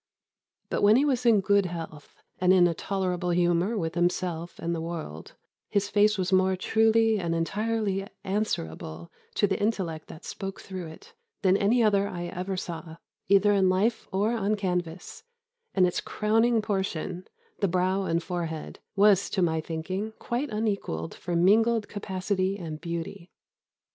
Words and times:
But 0.71 0.81
when 0.81 0.95
he 0.95 1.05
was 1.05 1.27
in 1.27 1.41
good 1.41 1.67
health, 1.67 2.23
and 2.39 2.51
in 2.51 2.65
a 2.65 2.73
tolerable 2.73 3.29
humour 3.29 3.77
with 3.77 3.93
himself 3.93 4.57
and 4.57 4.73
the 4.73 4.81
world, 4.81 5.33
his 5.69 5.89
face 5.89 6.17
was 6.17 6.33
more 6.33 6.55
truly 6.55 7.19
and 7.19 7.35
entirely 7.35 8.07
answerable 8.23 9.11
to 9.35 9.45
the 9.45 9.61
intellect 9.61 10.07
that 10.07 10.25
spoke 10.25 10.59
through 10.59 10.87
it, 10.87 11.13
than 11.43 11.55
any 11.55 11.83
other 11.83 12.07
I 12.07 12.25
ever 12.29 12.57
saw, 12.57 12.97
either 13.27 13.53
in 13.53 13.69
life 13.69 14.07
or 14.11 14.31
on 14.31 14.55
canvas; 14.55 15.23
and 15.75 15.85
its 15.85 16.01
crowning 16.01 16.63
portion 16.63 17.27
the 17.59 17.67
brow 17.67 18.05
and 18.05 18.23
forehead 18.23 18.79
was, 18.95 19.29
to 19.29 19.43
my 19.43 19.61
thinking, 19.61 20.13
quite 20.17 20.49
unequalled 20.49 21.13
for 21.13 21.35
mingled 21.35 21.87
capacity 21.87 22.57
and 22.57 22.81
beauty. 22.81 23.29